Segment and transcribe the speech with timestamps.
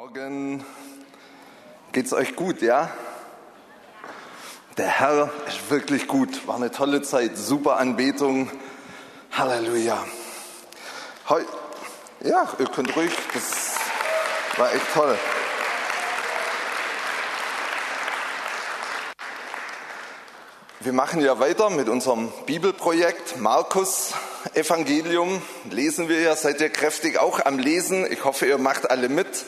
[0.00, 0.64] Morgen.
[1.92, 2.90] Geht's euch gut, ja?
[4.78, 6.48] Der Herr ist wirklich gut.
[6.48, 8.50] War eine tolle Zeit, super Anbetung.
[9.30, 10.02] Halleluja.
[11.28, 11.42] Heu
[12.22, 13.74] ja, ihr könnt ruhig, das
[14.56, 15.18] war echt toll.
[20.80, 24.14] Wir machen ja weiter mit unserem Bibelprojekt Markus
[24.54, 25.42] Evangelium.
[25.70, 28.10] Lesen wir ja, seid ihr kräftig auch am Lesen.
[28.10, 29.44] Ich hoffe, ihr macht alle mit.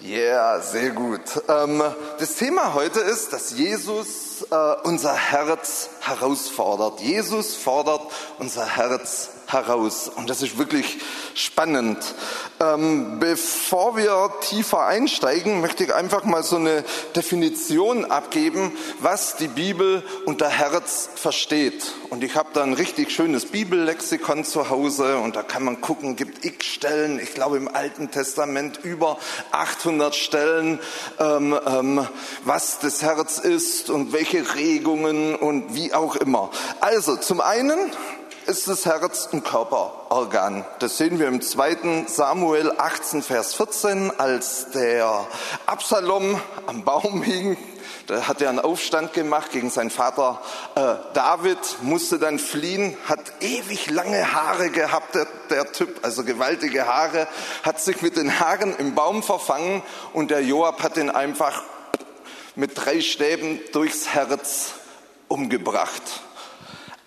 [0.00, 1.22] Ja, yeah, sehr gut.
[1.48, 1.82] Ähm,
[2.20, 7.00] das Thema heute ist, dass Jesus äh, unser Herz herausfordert.
[7.00, 8.02] Jesus fordert
[8.38, 10.10] unser Herz heraus.
[10.14, 10.98] Und das ist wirklich
[11.34, 11.98] spannend.
[12.60, 16.84] Ähm, bevor wir tiefer einsteigen, möchte ich einfach mal so eine
[17.14, 21.92] Definition abgeben, was die Bibel unter Herz versteht.
[22.10, 26.16] Und ich habe da ein richtig schönes Bibellexikon zu Hause und da kann man gucken,
[26.16, 29.18] gibt x Stellen, ich glaube im Alten Testament über
[29.52, 30.78] 800 Stellen,
[31.18, 32.06] ähm, ähm,
[32.44, 36.50] was das Herz ist und welche Regungen und wie auch immer.
[36.80, 37.90] Also zum einen
[38.48, 40.64] ist das Herz ein Körperorgan.
[40.78, 42.06] Das sehen wir im 2.
[42.06, 45.26] Samuel 18, Vers 14, als der
[45.66, 47.58] Absalom am Baum hing.
[48.06, 50.40] Da hat er einen Aufstand gemacht gegen seinen Vater
[50.76, 56.86] äh, David, musste dann fliehen, hat ewig lange Haare gehabt, der, der Typ, also gewaltige
[56.86, 57.28] Haare,
[57.64, 59.82] hat sich mit den Haaren im Baum verfangen
[60.14, 61.64] und der Joab hat ihn einfach
[62.54, 64.70] mit drei Stäben durchs Herz
[65.28, 66.22] umgebracht.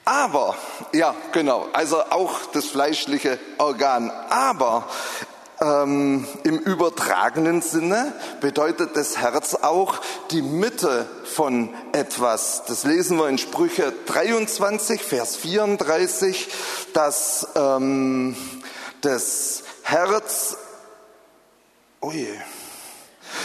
[0.06, 0.56] Aber,
[0.94, 4.10] ja, genau, also auch das fleischliche Organ.
[4.30, 4.88] Aber
[5.62, 12.64] ähm, im übertragenen Sinne bedeutet das Herz auch die Mitte von etwas.
[12.68, 16.50] Das lesen wir in Sprüche 23, Vers 34,
[16.94, 18.36] dass ähm,
[19.02, 20.58] das Herz,
[22.00, 22.28] oh je,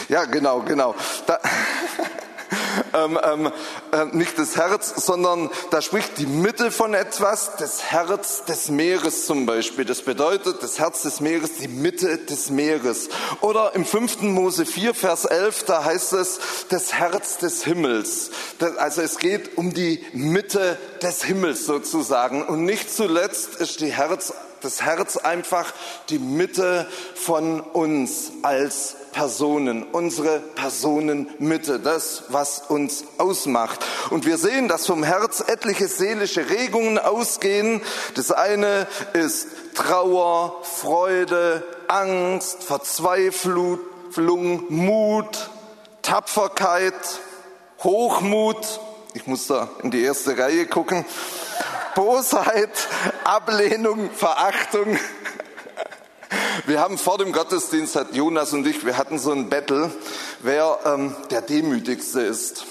[0.09, 0.95] ja, genau, genau.
[1.27, 1.39] Da,
[2.93, 3.51] ähm, ähm,
[3.91, 9.25] äh, nicht das Herz, sondern da spricht die Mitte von etwas, das Herz des Meeres
[9.25, 9.85] zum Beispiel.
[9.85, 13.09] Das bedeutet, das Herz des Meeres, die Mitte des Meeres.
[13.41, 14.21] Oder im 5.
[14.21, 18.31] Mose 4, Vers 11, da heißt es, das Herz des Himmels.
[18.59, 22.43] Das, also es geht um die Mitte des Himmels sozusagen.
[22.45, 25.73] Und nicht zuletzt ist die Herz das Herz einfach
[26.09, 33.83] die Mitte von uns als Personen, unsere Personenmitte, das, was uns ausmacht.
[34.09, 37.81] Und wir sehen, dass vom Herz etliche seelische Regungen ausgehen.
[38.15, 43.79] Das eine ist Trauer, Freude, Angst, Verzweiflung,
[44.69, 45.49] Mut,
[46.01, 46.93] Tapferkeit,
[47.83, 48.79] Hochmut.
[49.13, 51.05] Ich muss da in die erste Reihe gucken.
[51.97, 52.69] Bosheit,
[53.23, 54.99] Ablehnung, Verachtung,
[56.67, 59.89] wir haben vor dem Gottesdienst, hat Jonas und ich, wir hatten so ein Battle,
[60.41, 62.65] wer ähm, der Demütigste ist.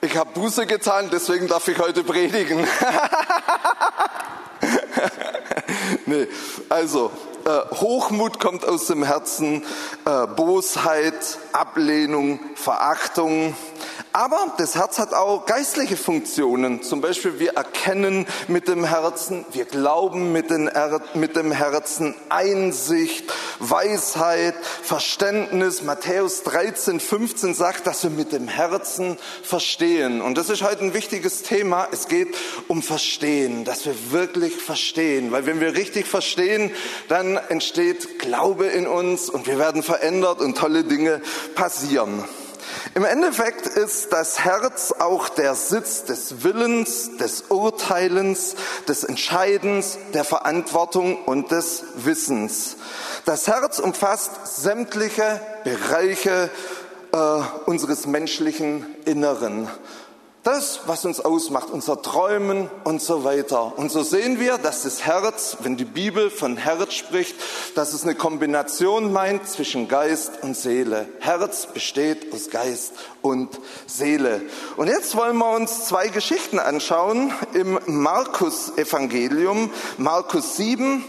[0.00, 2.66] Ich habe Buße getan, deswegen darf ich heute predigen.
[6.06, 6.28] nee,
[6.70, 7.10] also
[7.46, 9.64] Hochmut kommt aus dem Herzen,
[10.04, 13.54] äh, Bosheit, Ablehnung, Verachtung.
[14.12, 16.82] Aber das Herz hat auch geistliche Funktionen.
[16.82, 25.82] Zum Beispiel wir erkennen mit dem Herzen, wir glauben mit dem Herzen Einsicht, Weisheit, Verständnis.
[25.82, 30.22] Matthäus 13, 15 sagt, dass wir mit dem Herzen verstehen.
[30.22, 31.86] Und das ist heute ein wichtiges Thema.
[31.92, 32.34] Es geht
[32.68, 35.30] um Verstehen, dass wir wirklich verstehen.
[35.30, 36.70] Weil wenn wir richtig verstehen,
[37.08, 41.20] dann entsteht Glaube in uns und wir werden verändert und tolle Dinge
[41.54, 42.24] passieren.
[42.94, 48.56] Im Endeffekt ist das Herz auch der Sitz des Willens, des Urteilens,
[48.88, 52.76] des Entscheidens, der Verantwortung und des Wissens.
[53.24, 56.50] Das Herz umfasst sämtliche Bereiche
[57.12, 57.16] äh,
[57.66, 59.68] unseres menschlichen Inneren
[60.46, 63.76] das, was uns ausmacht, unser Träumen und so weiter.
[63.76, 67.34] Und so sehen wir, dass das Herz, wenn die Bibel von Herz spricht,
[67.74, 71.08] dass es eine Kombination meint zwischen Geist und Seele.
[71.18, 74.40] Herz besteht aus Geist und Seele.
[74.76, 81.04] Und jetzt wollen wir uns zwei Geschichten anschauen im Markus Evangelium, Markus 7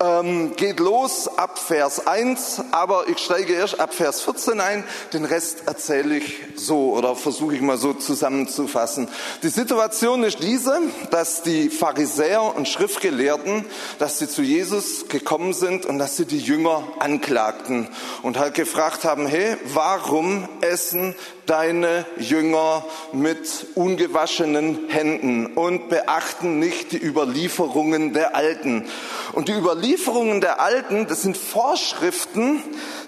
[0.00, 4.84] ähm, geht los ab Vers 1, aber ich steige erst ab Vers 14 ein.
[5.12, 9.08] Den Rest erzähle ich so oder versuche ich mal so zusammenzufassen.
[9.42, 10.80] Die Situation ist diese,
[11.10, 13.64] dass die Pharisäer und Schriftgelehrten,
[13.98, 17.88] dass sie zu Jesus gekommen sind und dass sie die Jünger anklagten
[18.22, 21.14] und halt gefragt haben, hey, warum essen
[21.46, 28.86] deine Jünger mit ungewaschenen Händen und beachten nicht die Überlieferungen der Alten?
[29.32, 32.62] Und die Überlieferungen Überlieferungen der Alten, das sind Vorschriften,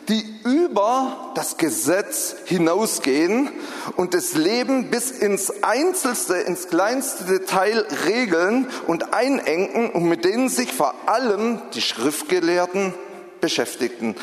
[0.09, 3.51] die über das Gesetz hinausgehen
[3.97, 10.49] und das Leben bis ins Einzelste, ins kleinste Detail regeln und einengen und mit denen
[10.49, 12.95] sich vor allem die Schriftgelehrten
[13.41, 14.17] beschäftigten.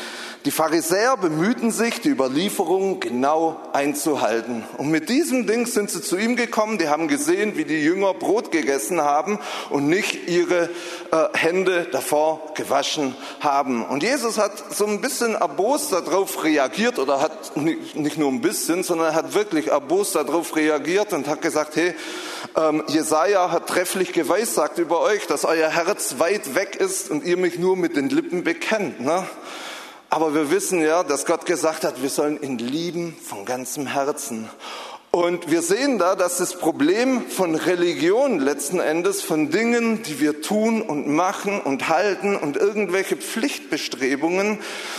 [0.44, 4.64] Die Pharisäer bemühten sich, die Überlieferung genau einzuhalten.
[4.78, 6.78] Und mit diesem Ding sind sie zu ihm gekommen.
[6.78, 9.38] Die haben gesehen, wie die Jünger Brot gegessen haben
[9.70, 10.70] und nicht ihre
[11.10, 13.84] äh, Hände davor gewaschen haben.
[13.84, 18.40] Und Jesus hat so ein bisschen erbost darauf reagiert oder hat nicht, nicht nur ein
[18.40, 21.94] bisschen, sondern hat wirklich erbost darauf reagiert und hat gesagt, hey,
[22.56, 27.36] ähm, Jesaja hat trefflich geweissagt über euch, dass euer Herz weit weg ist und ihr
[27.36, 29.00] mich nur mit den Lippen bekennt.
[29.08, 29.26] Ne?
[30.10, 34.50] Aber wir wissen ja, dass Gott gesagt hat, wir sollen ihn lieben von ganzem Herzen.
[35.10, 40.42] Und wir sehen da, dass das Problem von Religion letzten Endes, von Dingen, die wir
[40.42, 44.58] tun und machen und halten und irgendwelche Pflichtbestrebungen,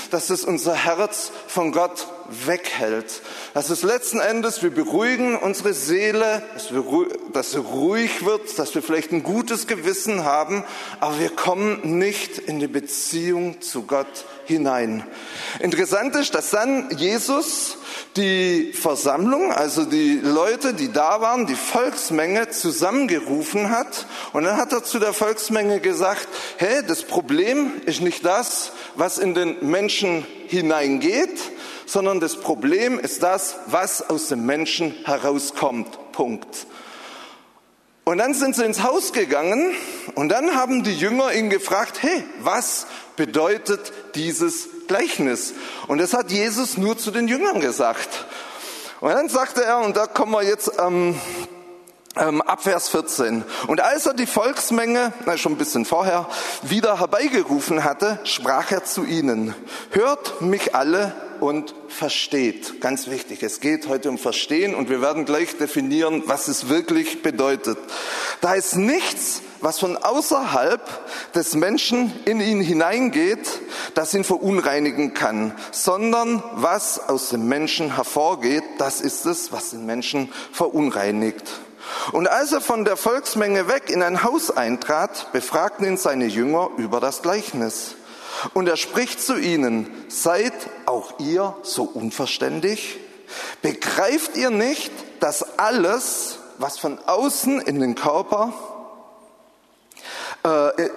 [0.09, 2.07] dass es unser Herz von Gott
[2.45, 3.21] weghält.
[3.53, 6.83] Dass es letzten Endes, wir beruhigen unsere Seele, dass, wir,
[7.33, 10.63] dass sie ruhig wird, dass wir vielleicht ein gutes Gewissen haben,
[10.99, 15.03] aber wir kommen nicht in die Beziehung zu Gott hinein.
[15.59, 17.77] Interessant ist, dass dann Jesus
[18.17, 24.07] die Versammlung, also die Leute, die da waren, die Volksmenge zusammengerufen hat.
[24.33, 26.27] Und dann hat er zu der Volksmenge gesagt,
[26.57, 31.39] hey, das Problem ist nicht das, was in den Menschen hineingeht,
[31.89, 36.11] sondern das Problem ist das, was aus dem Menschen herauskommt.
[36.11, 36.67] Punkt.
[38.03, 39.73] Und dann sind sie ins Haus gegangen
[40.13, 45.53] und dann haben die Jünger ihn gefragt, hey, was bedeutet dieses Gleichnis?
[45.87, 48.25] Und das hat Jesus nur zu den Jüngern gesagt.
[48.99, 51.19] Und dann sagte er, und da kommen wir jetzt ähm,
[52.15, 53.43] ähm, ab Vers 14.
[53.67, 56.27] Und als er die Volksmenge, na, schon ein bisschen vorher,
[56.63, 59.55] wieder herbeigerufen hatte, sprach er zu ihnen,
[59.91, 62.81] hört mich alle und versteht.
[62.81, 67.21] Ganz wichtig, es geht heute um Verstehen und wir werden gleich definieren, was es wirklich
[67.21, 67.77] bedeutet.
[68.41, 70.81] Da ist nichts, was von außerhalb
[71.33, 73.61] des Menschen in ihn hineingeht,
[73.93, 79.85] das ihn verunreinigen kann, sondern was aus dem Menschen hervorgeht, das ist es, was den
[79.85, 81.43] Menschen verunreinigt.
[82.11, 86.69] Und als er von der Volksmenge weg in ein Haus eintrat, befragten ihn seine Jünger
[86.77, 87.95] über das Gleichnis.
[88.53, 90.53] Und er spricht zu ihnen, seid
[90.85, 92.99] auch ihr so unverständig?
[93.61, 98.53] Begreift ihr nicht, dass alles, was von außen in den Körper,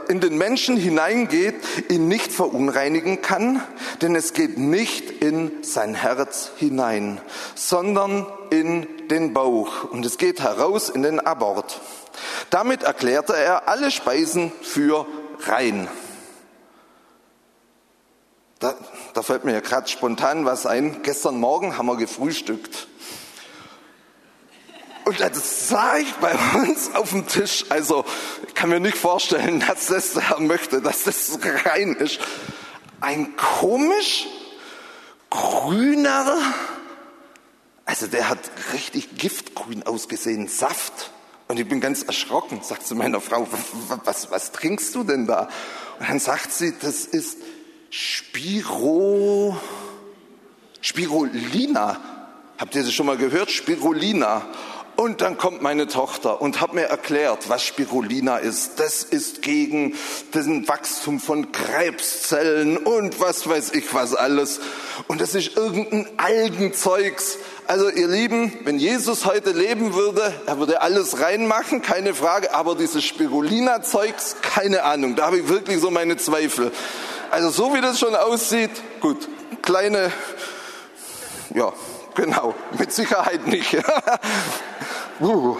[0.09, 1.57] in den Menschen hineingeht,
[1.89, 3.61] ihn nicht verunreinigen kann,
[4.01, 7.21] denn es geht nicht in sein Herz hinein,
[7.57, 11.81] sondern in den Bauch und es geht heraus in den Abort.
[12.51, 15.07] Damit erklärte er alle Speisen für
[15.41, 15.89] rein.
[18.61, 18.75] Da,
[19.15, 21.03] da fällt mir ja gerade spontan was ein.
[21.03, 22.87] Gestern Morgen haben wir gefrühstückt.
[25.05, 27.65] Und das sah ich bei uns auf dem Tisch.
[27.69, 28.05] Also,
[28.47, 32.21] ich kann mir nicht vorstellen, dass das der Herr möchte, dass das rein ist.
[33.01, 34.29] Ein komisch
[35.29, 36.37] grüner,
[37.85, 38.39] also der hat
[38.73, 41.11] richtig giftgrün ausgesehen, Saft.
[41.49, 43.47] Und ich bin ganz erschrocken, sagt zu meiner Frau,
[44.05, 45.49] was, was trinkst du denn da?
[45.99, 47.39] Und dann sagt sie, das ist
[47.91, 49.57] Spiro,
[50.81, 52.01] Spirulina.
[52.59, 53.51] Habt ihr das schon mal gehört?
[53.51, 54.47] Spirulina.
[54.95, 58.79] Und dann kommt meine Tochter und hat mir erklärt, was Spirulina ist.
[58.79, 59.97] Das ist gegen
[60.35, 64.61] den Wachstum von Krebszellen und was weiß ich was alles.
[65.09, 67.39] Und das ist irgendein Algenzeugs.
[67.67, 72.55] Also ihr Lieben, wenn Jesus heute leben würde, er würde alles reinmachen, keine Frage.
[72.55, 75.17] Aber dieses Spirulina-Zeugs, keine Ahnung.
[75.17, 76.71] Da habe ich wirklich so meine Zweifel.
[77.31, 78.71] Also so wie das schon aussieht,
[79.01, 79.27] gut,
[79.63, 80.13] kleine,
[81.55, 81.73] ja,
[82.15, 83.75] genau, mit Sicherheit nicht.
[85.21, 85.57] uh.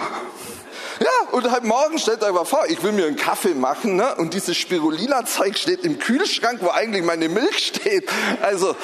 [0.99, 4.15] Ja, und halt morgen stellt euch mal vor, ich will mir einen Kaffee machen ne?
[4.15, 8.09] und dieses Spirulina-Zeug steht im Kühlschrank, wo eigentlich meine Milch steht.
[8.41, 8.75] Also,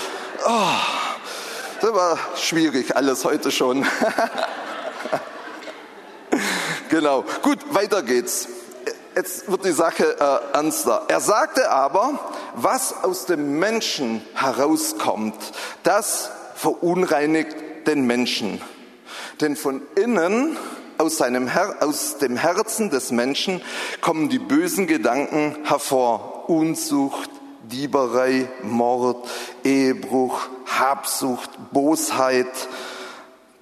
[0.45, 0.71] oh,
[1.81, 3.85] das war schwierig alles heute schon.
[6.89, 8.49] genau, gut, weiter geht's
[9.15, 11.03] jetzt wird die Sache äh, ernster.
[11.09, 12.19] Er sagte aber,
[12.55, 15.35] was aus dem Menschen herauskommt,
[15.83, 17.55] das verunreinigt
[17.87, 18.59] den Menschen.
[19.39, 20.57] Denn von innen,
[20.97, 23.61] aus, seinem Her aus dem Herzen des Menschen,
[24.01, 26.49] kommen die bösen Gedanken hervor.
[26.49, 27.29] Unzucht,
[27.71, 29.29] Dieberei, Mord,
[29.63, 32.47] Ehebruch, Habsucht, Bosheit,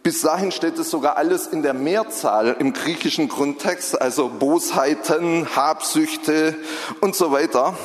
[0.07, 6.55] bis dahin steht es sogar alles in der Mehrzahl im griechischen Grundtext, also Bosheiten, Habsüchte
[7.01, 7.77] und so weiter.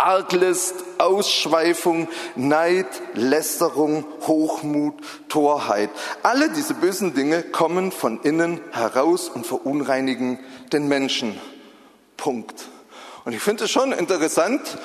[0.00, 4.94] Arglist, Ausschweifung, Neid, Lästerung, Hochmut,
[5.28, 5.90] Torheit.
[6.22, 10.38] Alle diese bösen Dinge kommen von innen heraus und verunreinigen
[10.72, 11.36] den Menschen.
[12.16, 12.68] Punkt.
[13.24, 14.78] Und ich finde es schon interessant,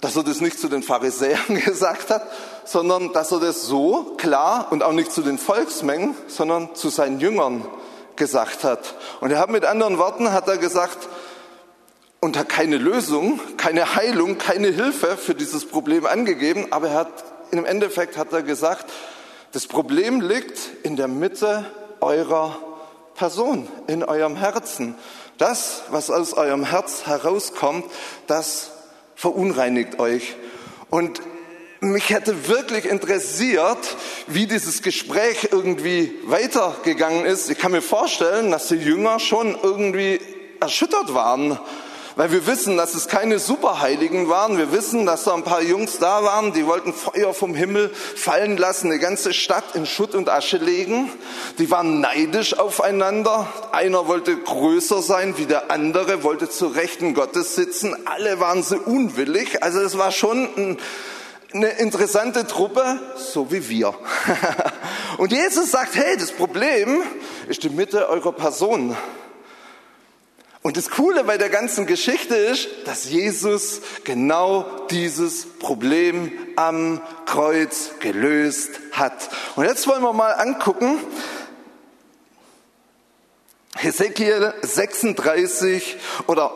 [0.00, 2.26] dass er das nicht zu den Pharisäern gesagt hat,
[2.64, 7.20] sondern dass er das so klar und auch nicht zu den Volksmengen, sondern zu seinen
[7.20, 7.64] Jüngern
[8.16, 8.94] gesagt hat.
[9.20, 11.08] Und er hat mit anderen Worten hat er gesagt,
[12.26, 17.24] und hat keine Lösung, keine Heilung, keine Hilfe für dieses Problem angegeben, aber er hat,
[17.52, 18.86] im Endeffekt hat er gesagt,
[19.52, 21.64] das Problem liegt in der Mitte
[22.00, 22.58] eurer
[23.14, 24.96] Person, in eurem Herzen.
[25.38, 27.84] Das, was aus eurem Herz herauskommt,
[28.26, 28.72] das
[29.14, 30.34] verunreinigt euch.
[30.90, 31.22] Und
[31.78, 33.78] mich hätte wirklich interessiert,
[34.26, 37.48] wie dieses Gespräch irgendwie weitergegangen ist.
[37.50, 40.20] Ich kann mir vorstellen, dass die Jünger schon irgendwie
[40.58, 41.56] erschüttert waren
[42.16, 44.56] weil wir wissen, dass es keine Superheiligen waren.
[44.56, 48.56] Wir wissen, dass da ein paar Jungs da waren, die wollten Feuer vom Himmel fallen
[48.56, 51.10] lassen, die ganze Stadt in Schutt und Asche legen.
[51.58, 53.46] Die waren neidisch aufeinander.
[53.70, 57.94] Einer wollte größer sein wie der andere, wollte zu Rechten Gottes sitzen.
[58.06, 59.62] Alle waren sie unwillig.
[59.62, 60.78] Also es war schon ein,
[61.52, 63.94] eine interessante Truppe, so wie wir.
[65.18, 67.02] Und Jesus sagt, hey, das Problem
[67.46, 68.96] ist die Mitte eurer Person.
[70.66, 77.90] Und das Coole bei der ganzen Geschichte ist, dass Jesus genau dieses Problem am Kreuz
[78.00, 79.28] gelöst hat.
[79.54, 80.98] Und jetzt wollen wir mal angucken,
[83.76, 86.52] Hesekiel 36 oder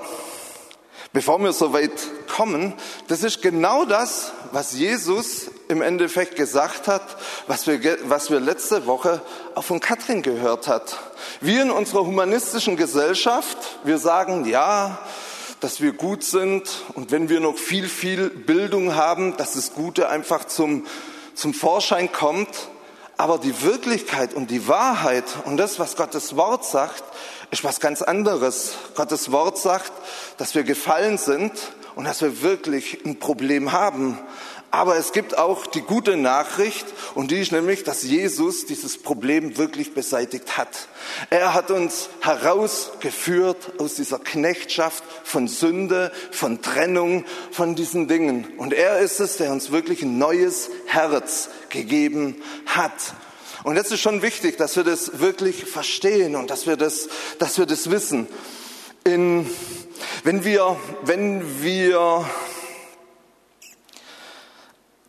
[1.13, 1.93] bevor wir so weit
[2.27, 2.75] kommen,
[3.07, 7.03] das ist genau das, was Jesus im Endeffekt gesagt hat,
[7.47, 9.23] was wir, was wir letzte Woche
[9.55, 10.99] auch von Katrin gehört hat.
[11.41, 14.99] Wir in unserer humanistischen Gesellschaft, wir sagen, ja,
[15.61, 20.09] dass wir gut sind und wenn wir noch viel, viel Bildung haben, dass das Gute
[20.09, 20.87] einfach zum,
[21.35, 22.69] zum Vorschein kommt.
[23.17, 27.05] Aber die Wirklichkeit und die Wahrheit und das, was Gottes Wort sagt,
[27.51, 28.73] ist was ganz anderes.
[28.95, 29.93] Gottes Wort sagt,
[30.39, 31.53] dass wir gefallen sind
[31.95, 34.19] und dass wir wirklich ein Problem haben.
[34.73, 39.59] Aber es gibt auch die gute Nachricht und die ist nämlich, dass Jesus dieses Problem
[39.59, 40.89] wirklich beseitigt hat.
[41.29, 48.47] Er hat uns herausgeführt aus dieser Knechtschaft von Sünde, von Trennung, von diesen Dingen.
[48.59, 52.93] Und er ist es, der uns wirklich ein neues Herz gegeben hat.
[53.65, 57.09] Und jetzt ist schon wichtig, dass wir das wirklich verstehen und dass wir das,
[57.41, 58.29] dass wir das wissen.
[59.05, 59.51] In,
[60.23, 62.25] wenn wir, wenn wir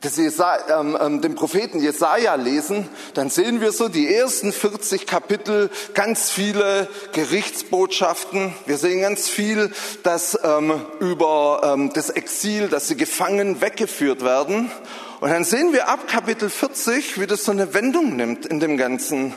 [0.01, 5.05] das Jesaja, ähm, ähm, den Propheten Jesaja lesen, dann sehen wir so die ersten 40
[5.05, 8.53] Kapitel, ganz viele Gerichtsbotschaften.
[8.65, 14.71] Wir sehen ganz viel, dass ähm, über ähm, das Exil, dass sie gefangen weggeführt werden.
[15.19, 18.77] Und dann sehen wir ab Kapitel 40, wie das so eine Wendung nimmt in dem
[18.77, 19.35] Ganzen.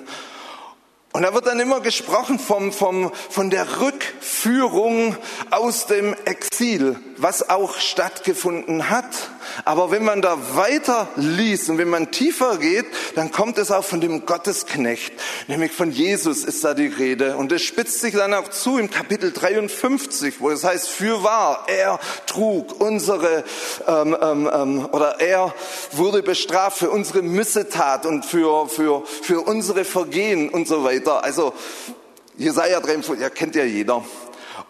[1.13, 5.15] Und da wird dann immer gesprochen vom, vom, von der Rückführung
[5.51, 9.31] aus dem Exil, was auch stattgefunden hat.
[9.65, 13.85] Aber wenn man da weiter liest und wenn man tiefer geht, dann kommt es auch
[13.85, 15.13] von dem Gottesknecht,
[15.49, 17.37] nämlich von Jesus ist da die Rede.
[17.37, 21.65] Und es spitzt sich dann auch zu im Kapitel 53, wo es heißt, für wahr,
[21.67, 23.45] er trug unsere,
[23.87, 25.55] ähm, ähm, ähm, oder er
[25.93, 31.25] wurde bestraft für unsere Missetat und für, für, für unsere Vergehen und so weiter.
[31.25, 31.53] Also
[32.37, 34.05] Jesaja 53, ja, kennt ja jeder.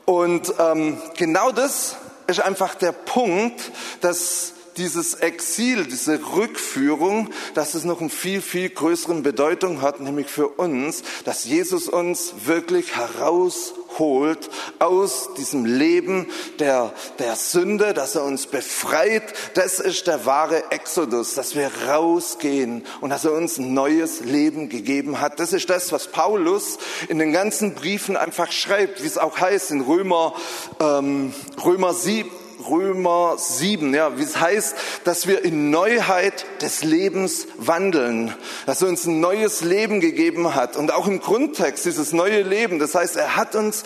[0.04, 3.60] Und ähm, genau das ist einfach der Punkt,
[4.00, 10.26] dass dieses Exil, diese Rückführung, dass es noch eine viel, viel größere Bedeutung hat, nämlich
[10.26, 16.26] für uns, dass Jesus uns wirklich herausholt aus diesem Leben
[16.58, 19.22] der, der Sünde, dass er uns befreit.
[19.54, 24.68] Das ist der wahre Exodus, dass wir rausgehen und dass er uns ein neues Leben
[24.68, 25.40] gegeben hat.
[25.40, 26.78] Das ist das, was Paulus
[27.08, 30.34] in den ganzen Briefen einfach schreibt, wie es auch heißt in Römer,
[30.80, 31.32] ähm,
[31.64, 32.30] Römer 7,
[32.68, 38.34] Römer 7, ja, wie es heißt, dass wir in Neuheit des Lebens wandeln,
[38.66, 42.78] dass er uns ein neues Leben gegeben hat und auch im Grundtext dieses neue Leben,
[42.78, 43.84] das heißt, er hat uns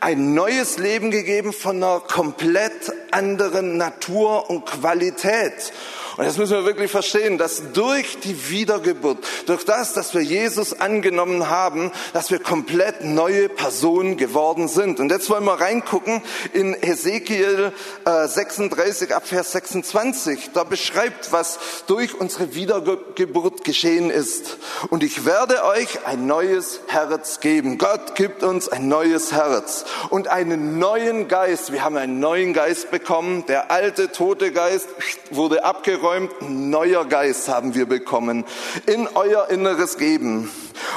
[0.00, 5.72] ein neues Leben gegeben von einer komplett anderen Natur und Qualität.
[6.18, 10.72] Und das müssen wir wirklich verstehen, dass durch die Wiedergeburt, durch das, dass wir Jesus
[10.72, 14.98] angenommen haben, dass wir komplett neue Personen geworden sind.
[14.98, 16.20] Und jetzt wollen wir reingucken
[16.52, 17.72] in Hesekiel
[18.04, 20.50] 36 ab Vers 26.
[20.54, 24.58] Da beschreibt, was durch unsere Wiedergeburt geschehen ist.
[24.90, 27.78] Und ich werde euch ein neues Herz geben.
[27.78, 31.70] Gott gibt uns ein neues Herz und einen neuen Geist.
[31.70, 33.46] Wir haben einen neuen Geist bekommen.
[33.46, 34.88] Der alte, tote Geist
[35.30, 36.07] wurde abgeräumt.
[36.08, 36.30] Ein
[36.70, 38.44] neuer Geist haben wir bekommen.
[38.86, 40.50] In euer Inneres geben.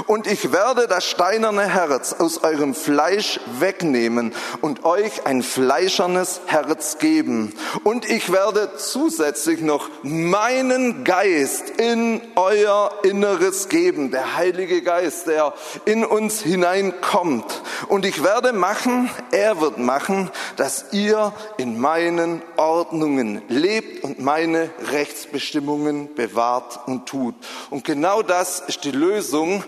[0.08, 6.98] Und ich werde das steinerne Herz aus eurem Fleisch wegnehmen und euch ein fleischernes Herz
[7.00, 7.54] geben.
[7.84, 14.12] Und ich werde zusätzlich noch meinen Geist in euer Inneres geben.
[14.12, 15.54] Der Heilige Geist, der
[15.86, 17.62] in uns hineinkommt.
[17.88, 24.70] Und ich werde machen, er wird machen, dass ihr in meinen Ordnungen lebt und meine
[24.92, 27.36] Rechtsbestimmungen bewahrt und tut.
[27.70, 29.64] Und genau das ist die Lösung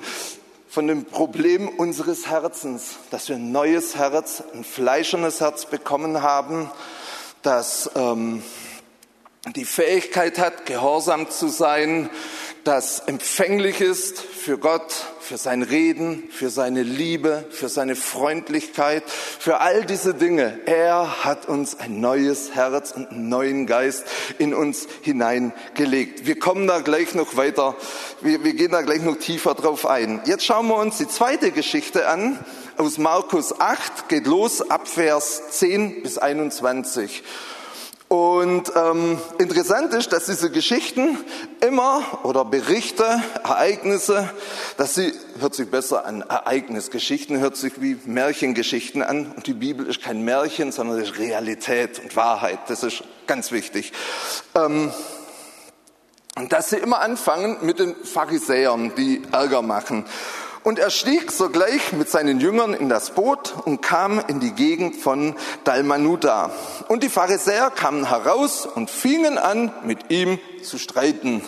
[0.67, 6.71] von dem Problem unseres Herzens, dass wir ein neues Herz, ein fleischernes Herz bekommen haben,
[7.43, 8.41] das ähm,
[9.55, 12.09] die Fähigkeit hat, gehorsam zu sein,
[12.63, 19.59] das empfänglich ist für Gott, für sein Reden, für seine Liebe, für seine Freundlichkeit, für
[19.59, 20.59] all diese Dinge.
[20.65, 24.05] Er hat uns ein neues Herz und einen neuen Geist
[24.37, 26.25] in uns hineingelegt.
[26.25, 27.75] Wir kommen da gleich noch weiter,
[28.21, 30.21] wir, wir gehen da gleich noch tiefer drauf ein.
[30.25, 32.39] Jetzt schauen wir uns die zweite Geschichte an
[32.77, 37.23] aus Markus 8, geht los ab Vers 10 bis 21.
[38.13, 41.17] Und ähm, interessant ist, dass diese Geschichten
[41.61, 44.29] immer oder Berichte, Ereignisse,
[44.77, 49.31] dass sie hört sich besser an Ereignisgeschichten, hört sich wie Märchengeschichten an.
[49.35, 52.59] Und die Bibel ist kein Märchen, sondern ist Realität und Wahrheit.
[52.67, 53.93] Das ist ganz wichtig.
[54.53, 54.91] Ähm,
[56.35, 60.05] und dass sie immer anfangen mit den Pharisäern, die Ärger machen.
[60.63, 64.95] Und er stieg sogleich mit seinen Jüngern in das Boot und kam in die Gegend
[64.95, 66.51] von Dalmanuta.
[66.87, 71.41] Und die Pharisäer kamen heraus und fingen an, mit ihm zu streiten,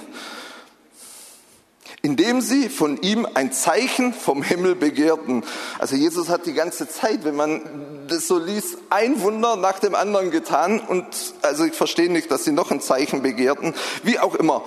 [2.02, 5.46] indem sie von ihm ein Zeichen vom Himmel begehrten.
[5.80, 7.62] Also Jesus hat die ganze Zeit, wenn man
[8.10, 10.82] das so liest, ein Wunder nach dem anderen getan.
[10.82, 11.06] Und
[11.42, 13.74] also ich verstehe nicht, dass sie noch ein Zeichen begehrten.
[14.04, 14.62] Wie auch immer.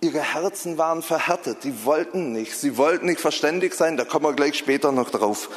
[0.00, 4.32] Ihre Herzen waren verhärtet, die wollten nicht, sie wollten nicht verständig sein, da kommen wir
[4.32, 5.48] gleich später noch drauf.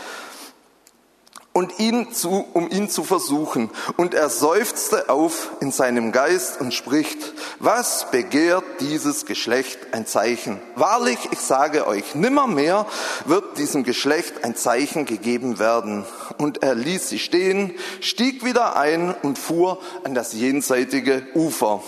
[1.54, 3.70] Und ihn zu, um ihn zu versuchen.
[3.98, 10.62] Und er seufzte auf in seinem Geist und spricht, was begehrt dieses Geschlecht ein Zeichen?
[10.76, 12.88] Wahrlich, ich sage euch, nimmermehr
[13.26, 16.06] wird diesem Geschlecht ein Zeichen gegeben werden.
[16.38, 21.84] Und er ließ sie stehen, stieg wieder ein und fuhr an das jenseitige Ufer.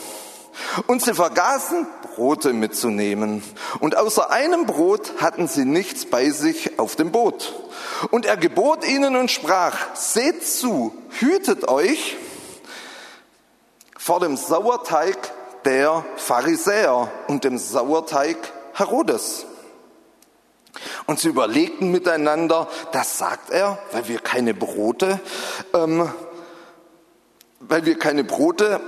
[0.87, 3.43] Und sie vergaßen, Brote mitzunehmen.
[3.79, 7.53] Und außer einem Brot hatten sie nichts bei sich auf dem Boot.
[8.11, 12.17] Und er gebot ihnen und sprach, seht zu, hütet euch
[13.97, 15.17] vor dem Sauerteig
[15.65, 18.37] der Pharisäer und dem Sauerteig
[18.73, 19.45] Herodes.
[21.05, 25.19] Und sie überlegten miteinander, das sagt er, weil wir keine Brote,
[25.73, 26.11] ähm,
[27.59, 28.81] weil wir keine Brote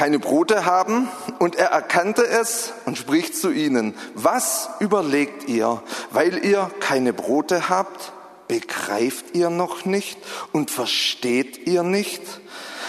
[0.00, 1.10] keine Brote haben
[1.40, 7.68] und er erkannte es und spricht zu ihnen, was überlegt ihr, weil ihr keine Brote
[7.68, 8.14] habt?
[8.48, 10.18] Begreift ihr noch nicht
[10.52, 12.22] und versteht ihr nicht?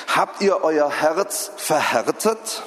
[0.07, 2.63] Habt ihr euer Herz verhärtet?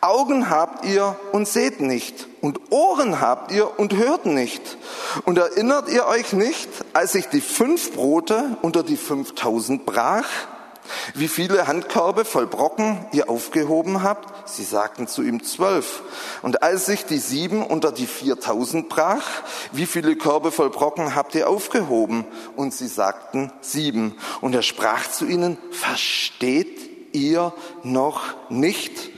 [0.00, 4.78] Augen habt ihr und seht nicht und Ohren habt ihr und hört nicht.
[5.24, 10.28] Und erinnert ihr euch nicht, als ich die fünf Brote unter die fünftausend brach?
[11.14, 14.48] Wie viele Handkörbe voll Brocken ihr aufgehoben habt?
[14.48, 16.02] Sie sagten zu ihm zwölf.
[16.42, 19.26] Und als sich die sieben unter die viertausend brach,
[19.72, 22.24] wie viele Körbe voll Brocken habt ihr aufgehoben?
[22.56, 24.16] Und sie sagten sieben.
[24.40, 29.10] Und er sprach zu ihnen, versteht ihr noch nicht?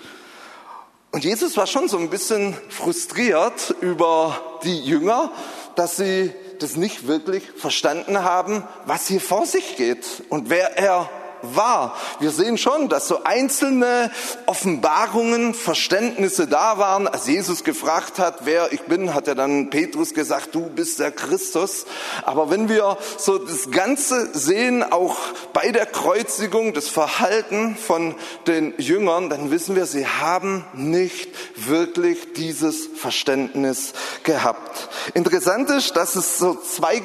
[1.13, 5.31] Und Jesus war schon so ein bisschen frustriert über die Jünger,
[5.77, 11.11] dass sie das nicht wirklich verstanden haben, was hier vor sich geht und wer er
[11.43, 11.97] war.
[12.21, 14.11] Wir sehen schon, dass so einzelne
[14.47, 17.09] Offenbarungen, Verständnisse da waren.
[17.09, 21.13] Als Jesus gefragt hat, wer ich bin, hat er dann Petrus gesagt, du bist der
[21.13, 21.87] Christus.
[22.25, 25.17] Aber wenn wir so das Ganze sehen, auch
[25.53, 28.15] bei der Kreuzigung, das Verhalten von
[28.47, 34.89] den Jüngern, dann wissen wir, sie haben nicht wirklich dieses Verständnis gehabt.
[35.15, 36.99] Interessant ist, dass es so zwei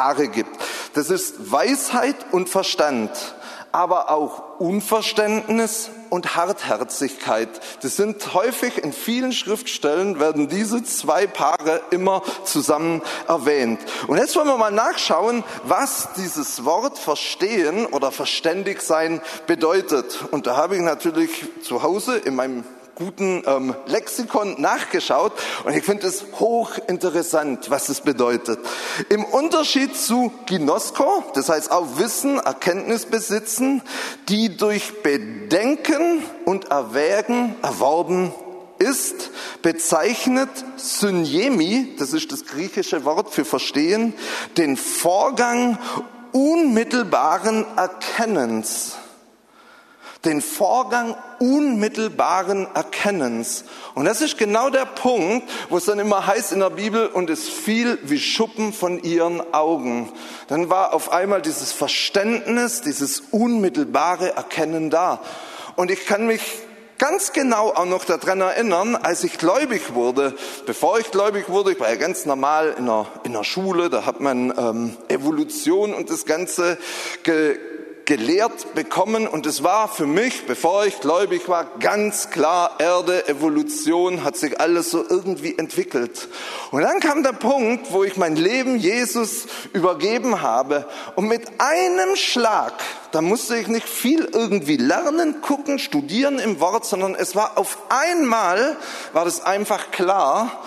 [0.00, 0.50] Geschwisterpaare gibt.
[0.94, 3.10] Das ist Weisheit und Verstand.
[3.72, 7.48] aber auch Unverständnis und Hartherzigkeit.
[7.82, 13.78] Das sind häufig in vielen Schriftstellen werden diese zwei Paare immer zusammen erwähnt.
[14.08, 20.24] Und jetzt wollen wir mal nachschauen, was dieses Wort verstehen oder verständig sein bedeutet.
[20.32, 21.30] Und da habe ich natürlich
[21.62, 22.64] zu Hause in meinem
[23.00, 25.32] guten ähm, Lexikon nachgeschaut
[25.64, 28.58] und ich finde es hochinteressant, was es bedeutet.
[29.08, 33.80] Im Unterschied zu Ginosko, das heißt auch Wissen, Erkenntnis besitzen,
[34.28, 38.34] die durch Bedenken und Erwägen erworben
[38.78, 39.30] ist,
[39.62, 44.12] bezeichnet Synjemi, das ist das griechische Wort für verstehen,
[44.58, 45.78] den Vorgang
[46.32, 48.99] unmittelbaren Erkennens
[50.24, 53.64] den Vorgang unmittelbaren Erkennens.
[53.94, 57.30] Und das ist genau der Punkt, wo es dann immer heißt in der Bibel, und
[57.30, 60.12] es fiel wie Schuppen von ihren Augen.
[60.48, 65.20] Dann war auf einmal dieses Verständnis, dieses unmittelbare Erkennen da.
[65.76, 66.42] Und ich kann mich
[67.00, 70.34] ganz genau auch noch daran erinnern, als ich gläubig wurde.
[70.66, 74.04] Bevor ich gläubig wurde, ich war ja ganz normal in der, in der Schule, da
[74.04, 76.76] hat man ähm, Evolution und das Ganze
[77.22, 77.58] ge,
[78.10, 84.24] gelehrt bekommen und es war für mich, bevor ich gläubig war, ganz klar, Erde, Evolution,
[84.24, 86.26] hat sich alles so irgendwie entwickelt.
[86.72, 92.16] Und dann kam der Punkt, wo ich mein Leben Jesus übergeben habe und mit einem
[92.16, 92.72] Schlag,
[93.12, 97.78] da musste ich nicht viel irgendwie lernen, gucken, studieren im Wort, sondern es war auf
[97.90, 98.76] einmal,
[99.12, 100.64] war das einfach klar,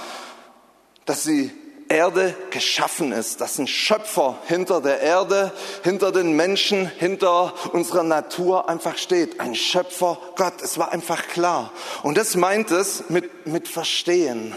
[1.04, 1.52] dass sie
[1.90, 5.52] Erde geschaffen ist, dass ein Schöpfer hinter der Erde,
[5.84, 9.40] hinter den Menschen, hinter unserer Natur einfach steht.
[9.40, 11.72] Ein Schöpfer Gott, es war einfach klar.
[12.04, 14.56] Und das meint es mit, mit Verstehen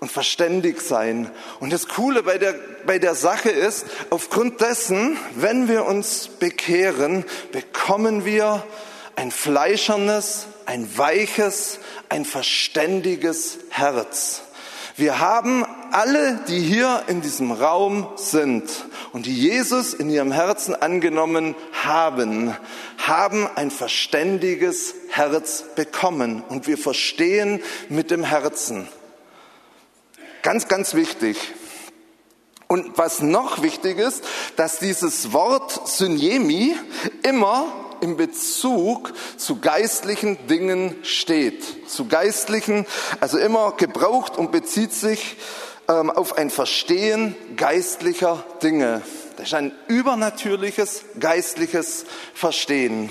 [0.00, 1.30] und verständig sein.
[1.60, 2.54] Und das Coole bei der,
[2.86, 8.64] bei der Sache ist, aufgrund dessen, wenn wir uns bekehren, bekommen wir
[9.16, 11.78] ein fleischernes, ein weiches,
[12.08, 14.42] ein verständiges Herz.
[14.96, 18.64] Wir haben alle, die hier in diesem Raum sind
[19.12, 22.56] und die Jesus in ihrem Herzen angenommen haben,
[22.98, 28.88] haben ein verständiges Herz bekommen und wir verstehen mit dem Herzen.
[30.42, 31.36] Ganz, ganz wichtig.
[32.66, 34.24] Und was noch wichtig ist,
[34.56, 36.76] dass dieses Wort Synjemi
[37.22, 41.88] immer im Bezug zu geistlichen Dingen steht.
[41.88, 42.86] Zu geistlichen,
[43.20, 45.36] also immer gebraucht und bezieht sich
[45.88, 49.02] ähm, auf ein Verstehen geistlicher Dinge.
[49.36, 53.10] Das ist ein übernatürliches geistliches Verstehen.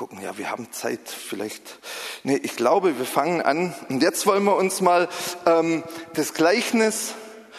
[0.00, 1.78] Gucken, ja, wir haben Zeit, vielleicht.
[2.22, 3.74] Nee, ich glaube, wir fangen an.
[3.90, 5.10] Und jetzt wollen wir uns mal
[5.44, 5.82] ähm,
[6.14, 7.12] das Gleichnis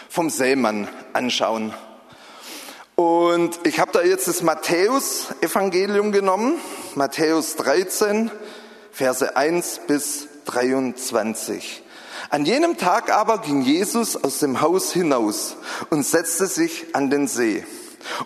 [0.09, 1.71] vom Sämann anschauen.
[2.95, 6.59] Und ich habe da jetzt das Matthäus-Evangelium genommen,
[6.95, 8.31] Matthäus 13,
[8.91, 11.83] Verse 1 bis 23.
[12.31, 15.57] An jenem Tag aber ging Jesus aus dem Haus hinaus
[15.91, 17.63] und setzte sich an den See.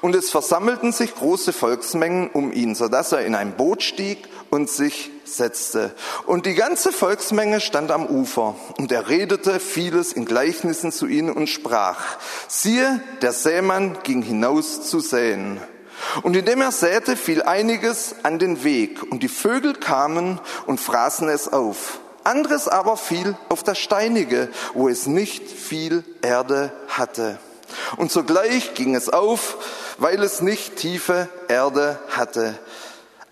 [0.01, 4.27] Und es versammelten sich große Volksmengen um ihn, so dass er in ein Boot stieg
[4.49, 5.93] und sich setzte.
[6.25, 8.55] Und die ganze Volksmenge stand am Ufer.
[8.77, 14.87] Und er redete vieles in Gleichnissen zu ihnen und sprach, siehe, der Sämann ging hinaus
[14.89, 15.59] zu säen.
[16.23, 21.29] Und indem er säte, fiel einiges an den Weg, und die Vögel kamen und fraßen
[21.29, 21.99] es auf.
[22.23, 27.37] Anderes aber fiel auf das Steinige, wo es nicht viel Erde hatte.
[27.97, 29.57] Und sogleich ging es auf,
[29.97, 32.57] weil es nicht tiefe Erde hatte.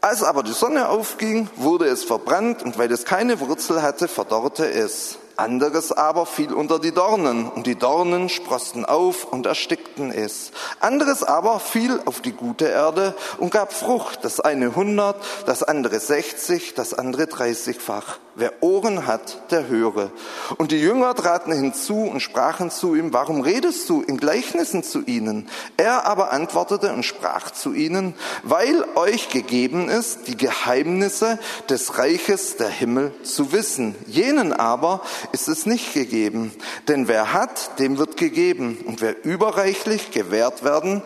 [0.01, 4.69] Als aber die Sonne aufging, wurde es verbrannt und weil es keine Wurzel hatte, verdorrte
[4.69, 5.17] es.
[5.35, 10.51] Anderes aber fiel unter die Dornen, und die Dornen sprosten auf und erstickten es.
[10.79, 15.15] Anderes aber fiel auf die gute Erde und gab Frucht, das eine hundert,
[15.47, 18.19] das andere sechzig, das andere dreißigfach.
[18.35, 20.11] Wer Ohren hat, der höre.
[20.57, 25.01] Und die Jünger traten hinzu und sprachen zu ihm, warum redest du in Gleichnissen zu
[25.01, 25.47] ihnen?
[25.77, 31.37] Er aber antwortete und sprach zu ihnen, weil euch gegeben ist, die Geheimnisse
[31.69, 33.93] des Reiches der Himmel zu wissen.
[34.07, 36.51] Jenen aber ist es nicht gegeben.
[36.87, 38.79] Denn wer hat, dem wird gegeben.
[38.87, 41.03] Und wer überreichlich gewährt werden,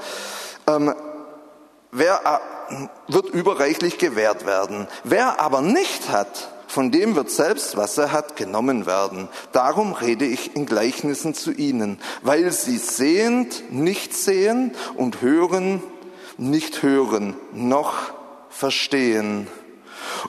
[0.65, 0.95] ähm,
[1.91, 4.87] wer äh, wird überreichlich gewährt werden.
[5.03, 9.27] Wer aber nicht hat, von dem wird selbst, was er hat, genommen werden.
[9.51, 15.81] Darum rede ich in Gleichnissen zu ihnen, weil sie sehend nicht sehen und hören
[16.37, 18.13] nicht hören, noch
[18.49, 19.47] verstehen.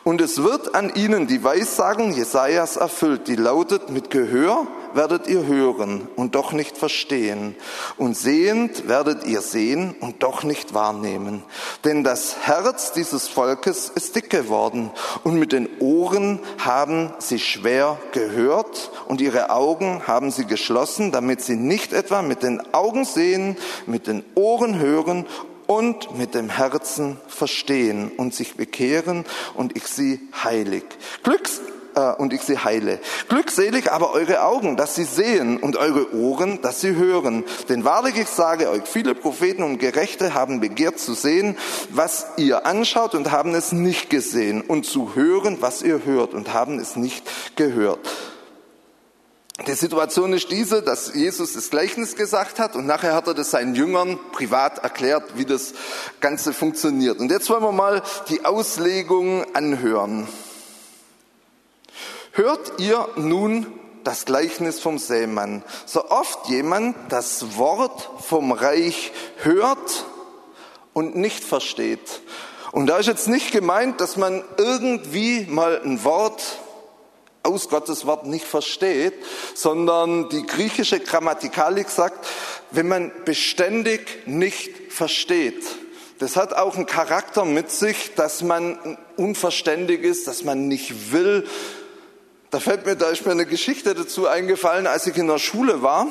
[0.04, 5.46] Und es wird an ihnen die Weissagen Jesajas erfüllt, die lautet, mit Gehör werdet ihr
[5.46, 7.54] hören und doch nicht verstehen.
[7.96, 11.42] Und sehend werdet ihr sehen und doch nicht wahrnehmen.
[11.84, 14.90] Denn das Herz dieses Volkes ist dick geworden
[15.24, 21.42] und mit den Ohren haben sie schwer gehört und ihre Augen haben sie geschlossen, damit
[21.42, 25.26] sie nicht etwa mit den Augen sehen, mit den Ohren hören
[25.68, 30.84] und mit dem Herzen verstehen und sich bekehren und ich sie heilig.
[31.22, 31.60] Glücks
[31.94, 33.00] äh, und ich sie heile.
[33.28, 37.44] Glückselig aber eure Augen, dass sie sehen und eure Ohren, dass sie hören.
[37.68, 41.56] Denn wahrlich ich sage euch, viele Propheten und Gerechte haben begehrt zu sehen,
[41.90, 46.54] was ihr anschaut und haben es nicht gesehen und zu hören, was ihr hört und
[46.54, 48.00] haben es nicht gehört.
[49.66, 53.50] Die Situation ist diese, dass Jesus das Gleichnis gesagt hat und nachher hat er das
[53.50, 55.74] seinen Jüngern privat erklärt, wie das
[56.20, 57.18] Ganze funktioniert.
[57.18, 60.28] Und jetzt wollen wir mal die Auslegung anhören.
[62.32, 63.66] Hört ihr nun
[64.04, 65.64] das Gleichnis vom Sämann.
[65.86, 70.06] So oft jemand das Wort vom Reich hört
[70.92, 72.20] und nicht versteht.
[72.70, 76.42] Und da ist jetzt nicht gemeint, dass man irgendwie mal ein Wort
[77.42, 79.14] aus Gottes Wort nicht versteht,
[79.54, 82.26] sondern die griechische Grammatikalik sagt,
[82.70, 85.64] wenn man beständig nicht versteht.
[86.18, 91.46] Das hat auch einen Charakter mit sich, dass man unverständig ist, dass man nicht will,
[92.50, 95.82] da fällt mir, da ist mir eine Geschichte dazu eingefallen, als ich in der Schule
[95.82, 96.06] war.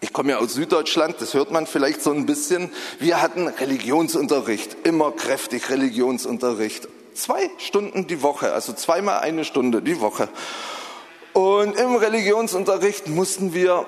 [0.00, 2.70] Ich komme ja aus Süddeutschland, das hört man vielleicht so ein bisschen.
[3.00, 6.88] Wir hatten Religionsunterricht, immer kräftig Religionsunterricht.
[7.20, 10.30] Zwei Stunden die Woche, also zweimal eine Stunde die Woche.
[11.34, 13.84] Und im Religionsunterricht mussten wir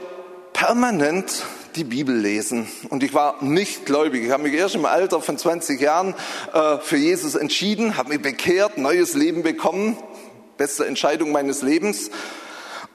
[0.52, 2.68] permanent die Bibel lesen.
[2.90, 4.22] Und ich war nicht gläubig.
[4.24, 6.14] Ich habe mich erst im Alter von 20 Jahren
[6.52, 9.96] äh, für Jesus entschieden, habe mich bekehrt, neues Leben bekommen
[10.58, 12.10] beste Entscheidung meines Lebens.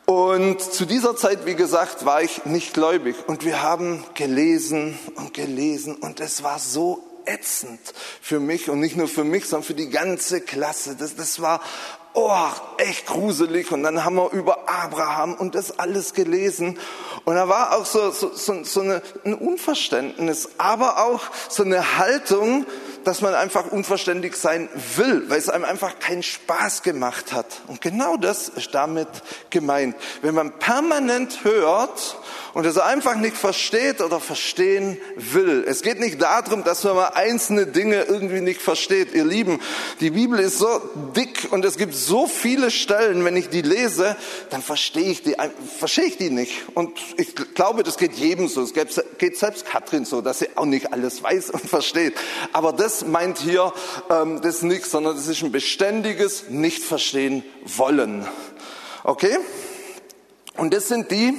[0.05, 3.15] Und zu dieser Zeit, wie gesagt, war ich nicht gläubig.
[3.25, 7.79] Und wir haben gelesen und gelesen und es war so ätzend
[8.21, 10.95] für mich und nicht nur für mich, sondern für die ganze Klasse.
[10.95, 11.61] Das, das war
[12.17, 13.71] oh, echt gruselig.
[13.71, 16.79] Und dann haben wir über Abraham und das alles gelesen.
[17.25, 21.97] Und da war auch so, so, so, so eine, ein Unverständnis, aber auch so eine
[21.97, 22.65] Haltung,
[23.03, 27.61] dass man einfach unverständlich sein will, weil es einem einfach keinen Spaß gemacht hat.
[27.67, 29.07] Und genau das ist damit
[29.51, 29.95] gemeint.
[30.21, 32.17] Wenn man permanent hört
[32.57, 35.63] und es einfach nicht versteht oder verstehen will.
[35.67, 39.13] Es geht nicht darum, dass man mal einzelne Dinge irgendwie nicht versteht.
[39.13, 39.59] Ihr Lieben,
[39.99, 40.81] die Bibel ist so
[41.15, 44.17] dick und es gibt so viele Stellen, wenn ich die lese,
[44.49, 45.35] dann verstehe ich die,
[45.77, 46.51] verstehe ich die nicht.
[46.73, 48.63] Und ich glaube, das geht jedem so.
[48.63, 52.15] Es geht selbst Katrin so, dass sie auch nicht alles weiß und versteht.
[52.53, 53.71] Aber das meint hier
[54.09, 58.27] ähm, das nichts, sondern das ist ein beständiges Nicht-Verstehen wollen.
[59.03, 59.37] Okay?
[60.55, 61.35] Und das sind die,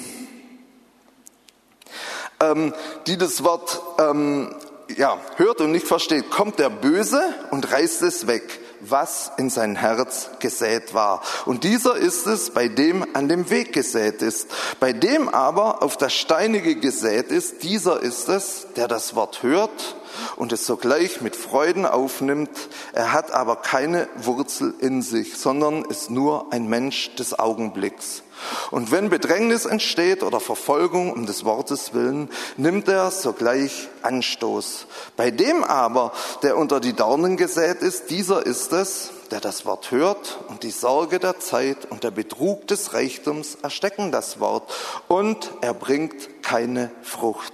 [2.40, 2.74] ähm,
[3.06, 4.54] die das Wort ähm,
[4.96, 9.76] ja, hört und nicht versteht, kommt der Böse und reißt es weg, was in sein
[9.76, 11.22] Herz gesät war.
[11.46, 14.48] Und dieser ist es, bei dem an dem Weg gesät ist.
[14.80, 19.96] Bei dem aber auf das Steinige gesät ist, dieser ist es, der das Wort hört
[20.36, 22.50] und es sogleich mit Freuden aufnimmt.
[22.92, 28.22] Er hat aber keine Wurzel in sich, sondern ist nur ein Mensch des Augenblicks.
[28.70, 34.86] Und wenn Bedrängnis entsteht oder Verfolgung um des Wortes willen, nimmt er sogleich Anstoß.
[35.16, 39.90] Bei dem aber, der unter die Dornen gesät ist, dieser ist es, der das Wort
[39.90, 44.72] hört und die Sorge der Zeit und der Betrug des Reichtums erstecken das Wort
[45.06, 47.52] und er bringt keine Frucht.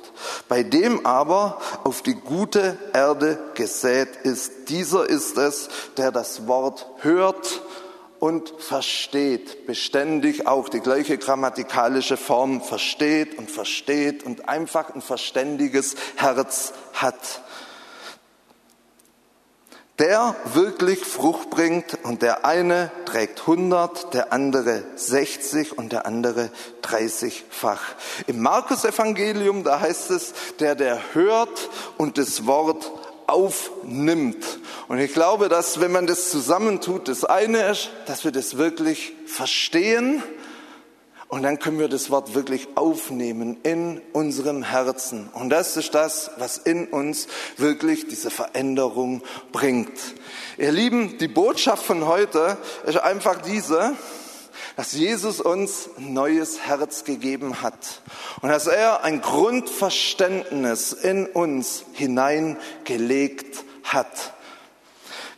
[0.49, 6.87] Bei dem aber auf die gute Erde gesät ist, dieser ist es, der das Wort
[7.01, 7.63] hört
[8.25, 15.95] und versteht, beständig auch die gleiche grammatikalische Form versteht und versteht und einfach ein verständiges
[16.17, 17.43] Herz hat.
[19.99, 26.51] Der wirklich Frucht bringt und der eine trägt 100, der andere 60 und der andere
[26.83, 27.95] 30-fach.
[28.27, 32.91] Im Markus-Evangelium, da heißt es, der, der hört und das Wort
[33.27, 34.59] aufnimmt.
[34.89, 39.13] Und ich glaube, dass wenn man das zusammentut, das eine ist, dass wir das wirklich
[39.27, 40.23] verstehen
[41.29, 45.31] und dann können wir das Wort wirklich aufnehmen in unserem Herzen.
[45.33, 49.99] Und das ist das, was in uns wirklich diese Veränderung bringt.
[50.59, 52.57] Ihr Lieben, die Botschaft von heute
[52.87, 53.97] ist einfach diese,
[54.77, 58.03] dass Jesus uns ein neues Herz gegeben hat
[58.43, 64.33] und dass er ein Grundverständnis in uns hineingelegt hat.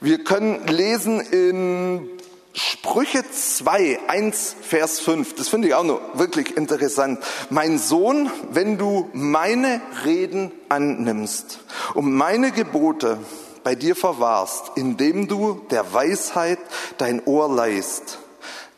[0.00, 2.10] Wir können lesen in
[2.52, 5.34] Sprüche 2, 1, Vers 5.
[5.34, 7.22] Das finde ich auch noch wirklich interessant.
[7.50, 11.60] Mein Sohn, wenn du meine Reden annimmst
[11.92, 13.18] und meine Gebote
[13.62, 16.58] bei dir verwahrst, indem du der Weisheit
[16.96, 18.20] dein Ohr leist,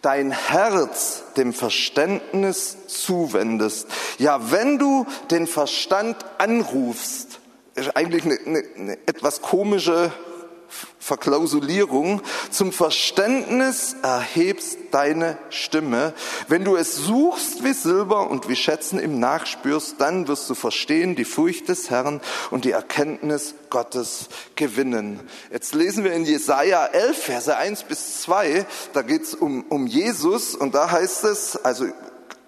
[0.09, 3.89] dein Herz dem Verständnis zuwendest.
[4.17, 7.41] Ja, wenn du den Verstand anrufst,
[7.75, 10.11] ist eigentlich eine, eine, eine etwas komische
[10.99, 16.13] Verklausulierung, zum Verständnis erhebst deine Stimme.
[16.49, 21.17] Wenn du es suchst wie Silber und wie Schätzen im Nachspürst, dann wirst du verstehen
[21.17, 25.21] die Furcht des Herrn und die Erkenntnis Gottes gewinnen.
[25.51, 29.87] Jetzt lesen wir in Jesaja 11, Verse 1 bis 2, da geht es um, um
[29.87, 31.87] Jesus und da heißt es, also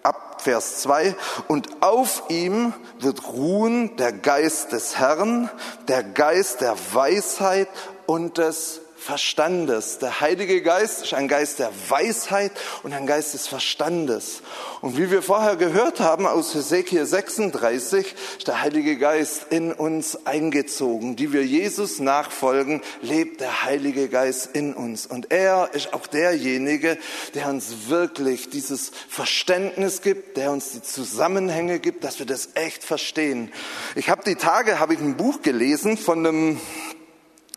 [0.02, 1.14] ab Vers 2,
[1.48, 5.50] und auf ihm wird ruhen der Geist des Herrn,
[5.88, 7.68] der Geist der Weisheit
[8.10, 9.98] und des Verstandes.
[9.98, 12.50] Der Heilige Geist ist ein Geist der Weisheit
[12.82, 14.42] und ein Geist des Verstandes.
[14.80, 20.26] Und wie wir vorher gehört haben aus Hesekiel 36, ist der Heilige Geist in uns
[20.26, 21.14] eingezogen.
[21.14, 25.06] Die wir Jesus nachfolgen, lebt der Heilige Geist in uns.
[25.06, 26.98] Und er ist auch derjenige,
[27.34, 32.82] der uns wirklich dieses Verständnis gibt, der uns die Zusammenhänge gibt, dass wir das echt
[32.82, 33.52] verstehen.
[33.94, 36.60] Ich habe die Tage, habe ich ein Buch gelesen von einem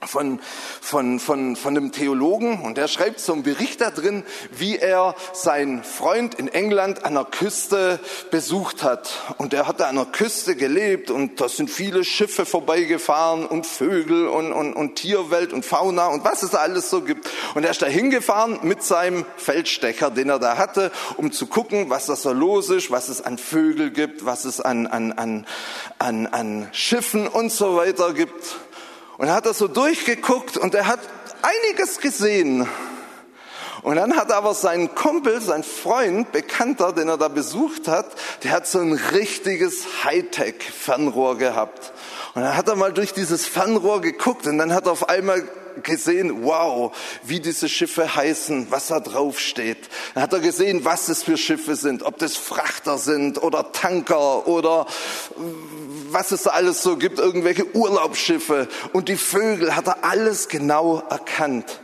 [0.07, 0.39] von,
[0.81, 5.15] von, von, von einem Theologen und der schreibt so einen Bericht da drin, wie er
[5.33, 7.99] seinen Freund in England an der Küste
[8.31, 9.35] besucht hat.
[9.37, 13.65] Und er hat da an der Küste gelebt und da sind viele Schiffe vorbeigefahren und
[13.65, 17.29] Vögel und, und, und Tierwelt und Fauna und was es da alles so gibt.
[17.55, 21.89] Und er ist da hingefahren mit seinem Feldstecher, den er da hatte, um zu gucken,
[21.89, 25.45] was da so los ist, was es an Vögel gibt, was es an, an, an,
[25.99, 28.57] an, an Schiffen und so weiter gibt.
[29.23, 30.99] Und er hat das so durchgeguckt und er hat
[31.43, 32.67] einiges gesehen.
[33.81, 38.07] Und dann hat aber sein Kumpel, sein Freund, Bekannter, den er da besucht hat,
[38.43, 41.93] der hat so ein richtiges Hightech-Fernrohr gehabt.
[42.33, 45.47] Und dann hat er mal durch dieses Fernrohr geguckt und dann hat er auf einmal
[45.81, 49.89] gesehen, wow, wie diese Schiffe heißen, was da drauf steht.
[50.13, 54.47] Dann hat er gesehen, was es für Schiffe sind, ob das Frachter sind oder Tanker
[54.47, 54.85] oder
[56.09, 58.67] was es da alles so gibt, irgendwelche Urlaubsschiffe.
[58.91, 61.81] Und die Vögel hat er alles genau erkannt.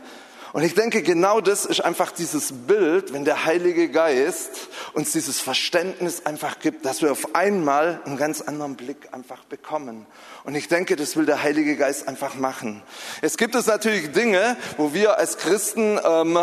[0.52, 5.40] Und ich denke, genau das ist einfach dieses Bild, wenn der Heilige Geist uns dieses
[5.40, 10.06] Verständnis einfach gibt, dass wir auf einmal einen ganz anderen Blick einfach bekommen.
[10.44, 12.82] Und ich denke, das will der Heilige Geist einfach machen.
[13.22, 16.38] Es gibt es natürlich Dinge, wo wir als Christen, ähm,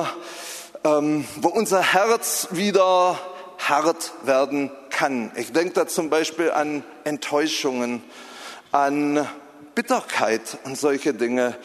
[0.86, 3.20] ähm, wo unser Herz wieder
[3.58, 5.32] hart werden kann.
[5.36, 8.04] Ich denke da zum Beispiel an Enttäuschungen,
[8.72, 9.28] an
[9.76, 11.58] Bitterkeit und solche Dinge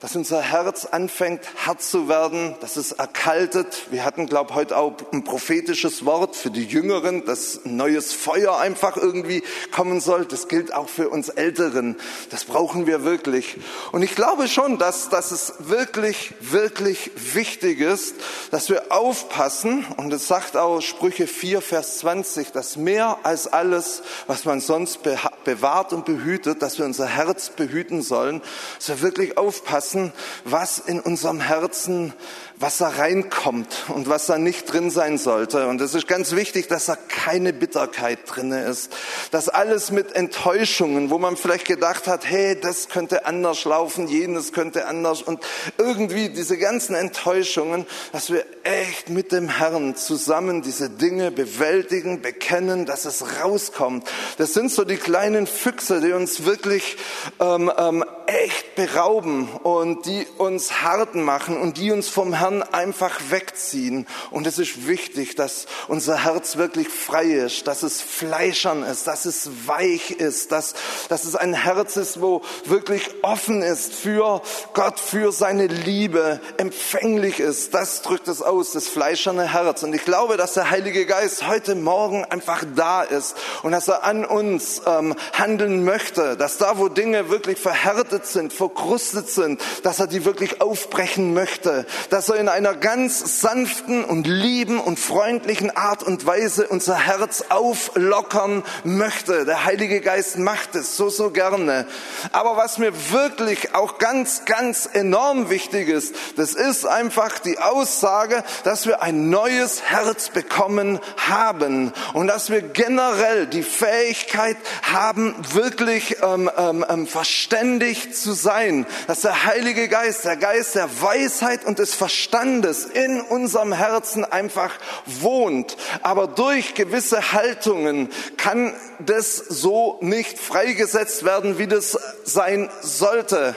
[0.00, 3.86] dass unser Herz anfängt hart zu werden, dass es erkaltet.
[3.90, 8.58] Wir hatten, glaube heute auch ein prophetisches Wort für die Jüngeren, dass ein neues Feuer
[8.58, 10.24] einfach irgendwie kommen soll.
[10.24, 11.96] Das gilt auch für uns Älteren.
[12.30, 13.58] Das brauchen wir wirklich.
[13.92, 18.14] Und ich glaube schon, dass, dass es wirklich, wirklich wichtig ist,
[18.50, 19.84] dass wir aufpassen.
[19.98, 25.00] Und es sagt auch Sprüche 4, Vers 20, dass mehr als alles, was man sonst
[25.44, 28.40] bewahrt und behütet, dass wir unser Herz behüten sollen,
[28.78, 30.12] dass wir wirklich aufpassen, lassen,
[30.44, 32.12] was in unserem Herzen
[32.60, 35.66] was da reinkommt und was da nicht drin sein sollte.
[35.66, 38.92] Und es ist ganz wichtig, dass da keine Bitterkeit drinne ist.
[39.30, 44.52] Dass alles mit Enttäuschungen, wo man vielleicht gedacht hat, hey, das könnte anders laufen, jenes
[44.52, 45.40] könnte anders und
[45.78, 52.84] irgendwie diese ganzen Enttäuschungen, dass wir echt mit dem Herrn zusammen diese Dinge bewältigen, bekennen,
[52.84, 54.06] dass es rauskommt.
[54.36, 56.98] Das sind so die kleinen Füchse, die uns wirklich
[57.40, 62.62] ähm, ähm, echt berauben und die uns hart machen und die uns vom Herrn Herrn
[62.62, 64.06] einfach wegziehen.
[64.30, 69.24] Und es ist wichtig, dass unser Herz wirklich frei ist, dass es fleischern ist, dass
[69.24, 70.74] es weich ist, dass,
[71.08, 74.42] dass es ein Herz ist, wo wirklich offen ist für
[74.74, 77.74] Gott, für seine Liebe, empfänglich ist.
[77.74, 79.82] Das drückt es aus, das fleischerne Herz.
[79.82, 84.04] Und ich glaube, dass der Heilige Geist heute Morgen einfach da ist und dass er
[84.04, 90.00] an uns ähm, handeln möchte, dass da, wo Dinge wirklich verhärtet sind, verkrustet sind, dass
[90.00, 95.76] er die wirklich aufbrechen möchte, dass er in einer ganz sanften und lieben und freundlichen
[95.76, 99.44] Art und Weise unser Herz auflockern möchte.
[99.44, 101.86] Der Heilige Geist macht es so, so gerne.
[102.32, 108.42] Aber was mir wirklich auch ganz, ganz enorm wichtig ist, das ist einfach die Aussage,
[108.64, 116.16] dass wir ein neues Herz bekommen haben und dass wir generell die Fähigkeit haben, wirklich
[116.22, 121.64] ähm, ähm, ähm verständigt lebendig zu sein, dass der Heilige Geist, der Geist der Weisheit
[121.64, 124.74] und des Verstandes in unserem Herzen einfach
[125.06, 125.78] wohnt.
[126.02, 133.56] Aber durch gewisse Haltungen kann das so nicht freigesetzt werden, wie das sein sollte.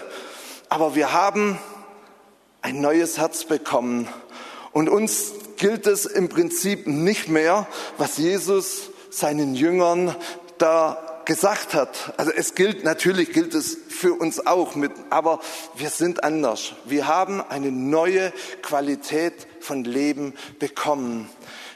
[0.69, 1.59] Aber wir haben
[2.61, 4.07] ein neues Herz bekommen
[4.71, 10.15] und uns gilt es im Prinzip nicht mehr, was Jesus seinen Jüngern
[10.57, 12.13] da gesagt hat.
[12.17, 15.39] Also es gilt, natürlich gilt es für uns auch mit, aber
[15.75, 16.73] wir sind anders.
[16.85, 21.29] Wir haben eine neue Qualität von Leben bekommen.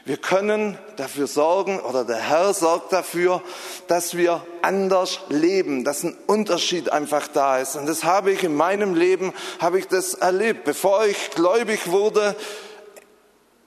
[0.08, 3.42] Wir können dafür sorgen, oder der Herr sorgt dafür,
[3.88, 7.76] dass wir anders leben, dass ein Unterschied einfach da ist.
[7.76, 10.64] Und das habe ich in meinem Leben, habe ich das erlebt.
[10.64, 12.34] Bevor ich gläubig wurde,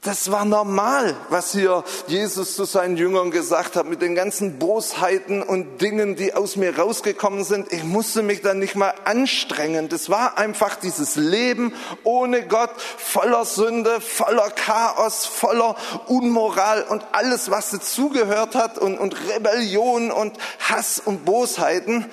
[0.02, 5.44] das war normal, was hier Jesus zu seinen Jüngern gesagt hat, mit den ganzen Bosheiten
[5.44, 7.72] und Dingen, die aus mir rausgekommen sind.
[7.72, 9.90] Ich musste mich dann nicht mal anstrengen.
[9.90, 15.76] Das war einfach dieses Leben ohne Gott, voller Sünde, voller Chaos, voller
[16.08, 20.36] Unmoral und alles, was dazugehört hat und, und Rebellion und
[20.68, 22.08] Hass und Bosheiten.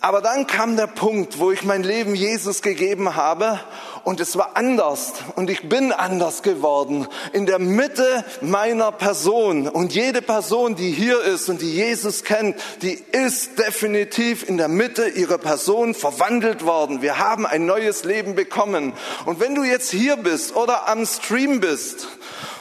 [0.00, 3.60] Aber dann kam der Punkt, wo ich mein Leben Jesus gegeben habe
[4.04, 9.66] und es war anders und ich bin anders geworden in der Mitte meiner Person.
[9.66, 14.68] Und jede Person, die hier ist und die Jesus kennt, die ist definitiv in der
[14.68, 17.02] Mitte ihrer Person verwandelt worden.
[17.02, 18.92] Wir haben ein neues Leben bekommen.
[19.24, 22.06] Und wenn du jetzt hier bist oder am Stream bist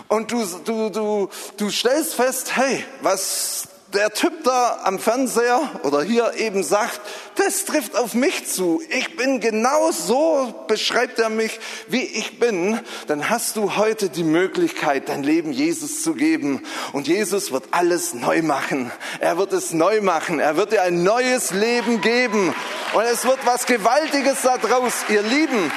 [0.07, 6.03] und du, du, du, du stellst fest, hey, was der Typ da am Fernseher oder
[6.03, 6.99] hier eben sagt,
[7.35, 8.81] das trifft auf mich zu.
[8.89, 12.79] Ich bin genau so, beschreibt er mich, wie ich bin.
[13.07, 16.61] Dann hast du heute die Möglichkeit, dein Leben Jesus zu geben.
[16.93, 18.91] Und Jesus wird alles neu machen.
[19.19, 20.39] Er wird es neu machen.
[20.39, 22.53] Er wird dir ein neues Leben geben.
[22.93, 25.71] Und es wird was Gewaltiges daraus, ihr Lieben.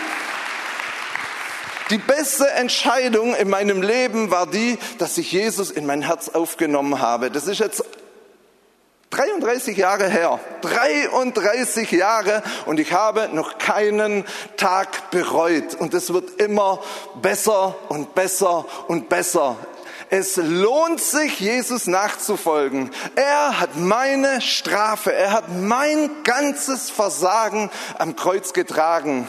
[1.90, 7.00] Die beste Entscheidung in meinem Leben war die, dass ich Jesus in mein Herz aufgenommen
[7.00, 7.30] habe.
[7.30, 7.82] Das ist jetzt
[9.10, 14.24] 33 Jahre her, 33 Jahre und ich habe noch keinen
[14.56, 16.82] Tag bereut und es wird immer
[17.22, 19.56] besser und besser und besser.
[20.10, 22.90] Es lohnt sich, Jesus nachzufolgen.
[23.14, 29.28] Er hat meine Strafe, er hat mein ganzes Versagen am Kreuz getragen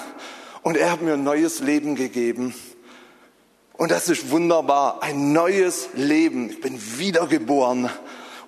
[0.61, 2.53] und er hat mir ein neues Leben gegeben.
[3.73, 6.49] Und das ist wunderbar, ein neues Leben.
[6.49, 7.89] Ich bin wiedergeboren.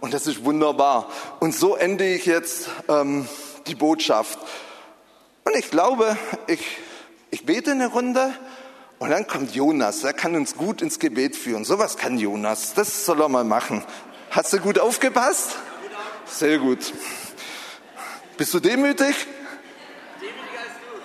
[0.02, 1.10] Und das ist wunderbar.
[1.39, 3.28] Und so ende ich jetzt ähm,
[3.68, 4.39] die Botschaft.
[5.45, 6.60] Und ich glaube, ich,
[7.30, 8.34] ich bete eine Runde
[8.97, 10.04] und dann kommt Jonas.
[10.04, 11.66] Er kann uns gut ins Gebet führen.
[11.66, 12.74] Sowas kann Jonas.
[12.74, 13.84] Das soll er mal machen.
[14.32, 15.56] Hast du gut aufgepasst?
[16.26, 16.93] Sehr gut.
[18.38, 19.16] Bist du demütig?
[20.20, 20.62] Demütiger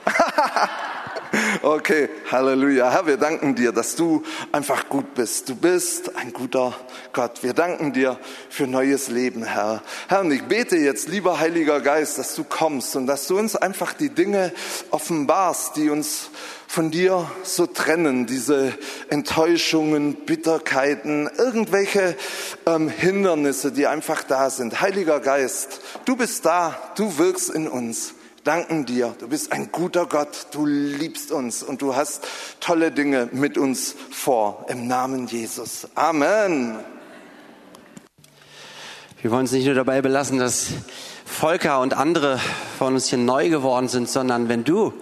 [0.07, 0.83] als du.
[1.63, 2.91] Okay, Halleluja.
[2.91, 4.23] Herr, wir danken dir, dass du
[4.53, 5.49] einfach gut bist.
[5.49, 6.75] Du bist ein guter
[7.13, 7.43] Gott.
[7.43, 8.19] Wir danken dir
[8.51, 9.83] für neues Leben, Herr.
[10.09, 13.57] Herr, und ich bete jetzt, lieber Heiliger Geist, dass du kommst und dass du uns
[13.57, 14.53] einfach die Dinge
[14.91, 16.31] offenbarst, die uns
[16.69, 18.75] von dir so trennen, diese
[19.09, 22.17] Enttäuschungen, Bitterkeiten, irgendwelche
[22.67, 24.81] ähm, Hindernisse, die einfach da sind.
[24.81, 28.15] Heiliger Geist, du bist da, du wirkst in uns
[28.47, 29.15] danken dir.
[29.19, 30.47] Du bist ein guter Gott.
[30.53, 32.25] Du liebst uns und du hast
[32.61, 34.67] tolle Dinge mit uns vor.
[34.69, 35.89] Im Namen Jesus.
[35.97, 36.79] Amen.
[39.21, 40.69] Wir wollen uns nicht nur dabei belassen, dass
[41.25, 42.39] Volker und andere
[42.79, 44.93] von uns hier neu geworden sind, sondern wenn du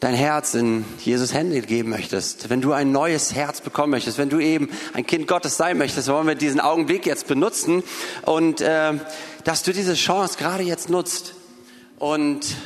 [0.00, 4.28] dein Herz in Jesus Hände geben möchtest, wenn du ein neues Herz bekommen möchtest, wenn
[4.28, 7.82] du eben ein Kind Gottes sein möchtest, wollen wir diesen Augenblick jetzt benutzen
[8.26, 8.92] und äh,
[9.44, 11.32] dass du diese Chance gerade jetzt nutzt,
[11.98, 12.56] und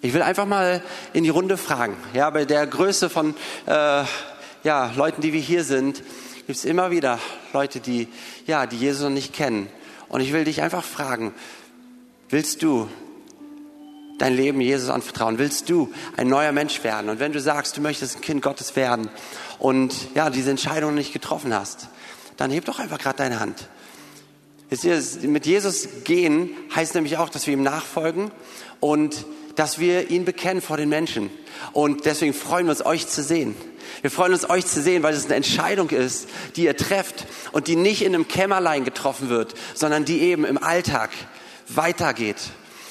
[0.00, 1.96] ich will einfach mal in die Runde fragen.
[2.14, 3.34] Ja, bei der Größe von
[3.66, 4.04] äh,
[4.64, 6.02] ja, Leuten, die wir hier sind,
[6.46, 7.18] gibt es immer wieder
[7.52, 8.08] Leute, die,
[8.46, 9.68] ja, die Jesus noch nicht kennen.
[10.08, 11.32] Und ich will dich einfach fragen,
[12.30, 12.88] willst du
[14.18, 15.38] dein Leben Jesus anvertrauen?
[15.38, 17.08] Willst du ein neuer Mensch werden?
[17.08, 19.08] Und wenn du sagst, du möchtest ein Kind Gottes werden
[19.58, 21.88] und ja, diese Entscheidung nicht getroffen hast,
[22.36, 23.68] dann heb doch einfach gerade deine Hand.
[24.72, 28.30] Mit Jesus gehen heißt nämlich auch, dass wir ihm nachfolgen
[28.80, 31.28] und dass wir ihn bekennen vor den Menschen.
[31.72, 33.54] Und deswegen freuen wir uns, euch zu sehen.
[34.00, 37.66] Wir freuen uns, euch zu sehen, weil es eine Entscheidung ist, die ihr trefft und
[37.66, 41.10] die nicht in einem Kämmerlein getroffen wird, sondern die eben im Alltag
[41.68, 42.38] weitergeht.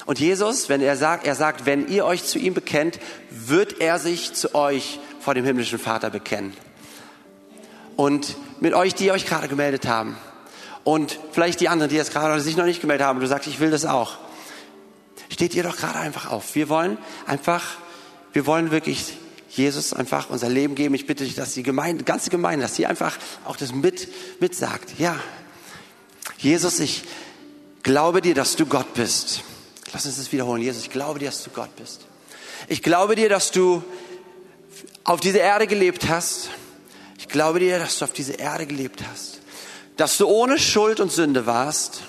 [0.06, 3.98] Und Jesus, wenn er sagt, er sagt, wenn ihr euch zu ihm bekennt, wird er
[3.98, 6.52] sich zu euch vor dem himmlischen Vater bekennen.
[7.96, 10.16] Und mit euch, die euch gerade gemeldet haben,
[10.84, 13.60] und vielleicht die anderen, die jetzt gerade sich noch nicht gemeldet haben, du sagst, ich
[13.60, 14.16] will das auch.
[15.30, 16.54] steht ihr doch gerade einfach auf.
[16.54, 17.62] Wir wollen einfach,
[18.32, 19.16] wir wollen wirklich
[19.50, 20.94] Jesus einfach unser Leben geben.
[20.94, 24.08] Ich bitte dich, dass die Gemeinde, ganze Gemeinde, dass sie einfach auch das mit,
[24.40, 24.98] mitsagt.
[24.98, 25.18] Ja.
[26.38, 27.04] Jesus, ich
[27.82, 29.42] glaube dir, dass du Gott bist.
[29.92, 30.62] Lass uns das wiederholen.
[30.62, 32.00] Jesus, ich glaube dir, dass du Gott bist.
[32.68, 33.84] Ich glaube dir, dass du
[35.04, 36.48] auf dieser Erde gelebt hast.
[37.18, 39.41] Ich glaube dir, dass du auf dieser Erde gelebt hast.
[39.96, 42.02] Dass du ohne Schuld und Sünde warst.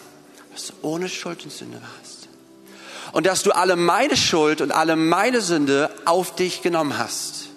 [0.54, 2.30] Dass du ohne Schuld und Sünde warst.
[3.12, 7.50] Und dass du alle meine Schuld und alle meine Sünde auf dich genommen hast.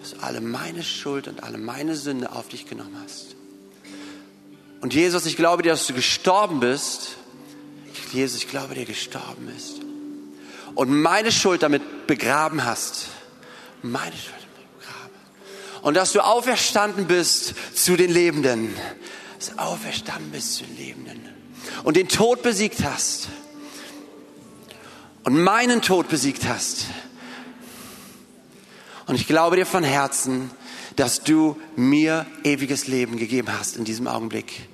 [0.00, 3.36] Dass du alle meine Schuld und alle meine Sünde auf dich genommen hast.
[4.80, 7.16] Und Jesus, ich glaube dir, dass du gestorben bist.
[8.12, 9.80] Jesus, ich glaube dir, gestorben bist.
[10.74, 13.06] Und meine Schuld damit begraben hast.
[13.82, 14.44] Meine Schuld
[15.84, 18.74] und dass du auferstanden bist zu den Lebenden.
[19.50, 21.20] Du auferstanden bist zu den Lebenden.
[21.82, 23.28] Und den Tod besiegt hast.
[25.24, 26.86] Und meinen Tod besiegt hast.
[29.06, 30.50] Und ich glaube dir von Herzen,
[30.96, 34.68] dass du mir ewiges Leben gegeben hast in diesem Augenblick.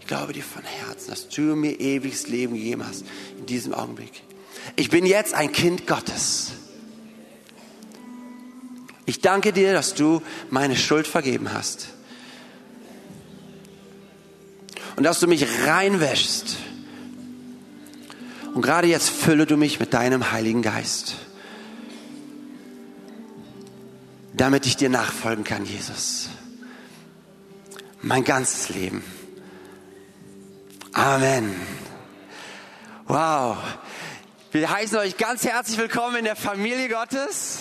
[0.00, 3.04] Ich glaube dir von Herzen, dass du mir ewiges Leben gegeben hast
[3.38, 4.22] in diesem Augenblick.
[4.76, 6.52] Ich bin jetzt ein Kind Gottes.
[9.06, 11.93] Ich danke dir, dass du meine Schuld vergeben hast.
[14.96, 16.56] Und dass du mich reinwäschst.
[18.54, 21.16] Und gerade jetzt fülle du mich mit deinem Heiligen Geist.
[24.32, 26.28] Damit ich dir nachfolgen kann, Jesus.
[28.02, 29.02] Mein ganzes Leben.
[30.92, 31.54] Amen.
[33.06, 33.56] Wow.
[34.52, 37.58] Wir heißen euch ganz herzlich willkommen in der Familie Gottes.